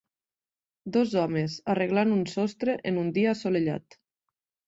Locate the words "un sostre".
2.17-2.75